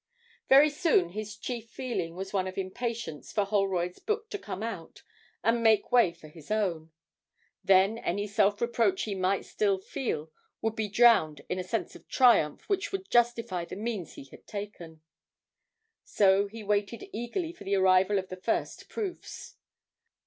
Very 0.49 0.71
soon 0.71 1.09
his 1.09 1.37
chief 1.37 1.69
feeling 1.69 2.15
was 2.15 2.33
one 2.33 2.47
of 2.47 2.57
impatience 2.57 3.31
for 3.31 3.45
Holroyd's 3.45 3.99
book 3.99 4.31
to 4.31 4.39
come 4.39 4.63
out 4.63 5.03
and 5.43 5.61
make 5.61 5.91
way 5.91 6.11
for 6.11 6.27
his 6.27 6.49
own: 6.49 6.89
then 7.63 7.99
any 7.99 8.25
self 8.25 8.61
reproach 8.61 9.03
he 9.03 9.13
might 9.13 9.45
still 9.45 9.77
feel 9.77 10.31
would 10.59 10.75
be 10.75 10.89
drowned 10.89 11.41
in 11.49 11.59
a 11.59 11.63
sense 11.63 11.95
of 11.95 12.07
triumph 12.07 12.67
which 12.67 12.91
would 12.91 13.11
justify 13.11 13.63
the 13.63 13.75
means 13.75 14.13
he 14.15 14.23
had 14.23 14.47
taken; 14.47 15.01
so 16.03 16.47
he 16.47 16.63
waited 16.63 17.07
eagerly 17.13 17.53
for 17.53 17.63
the 17.63 17.75
arrival 17.75 18.17
of 18.17 18.29
the 18.29 18.37
first 18.41 18.89
proofs. 18.89 19.55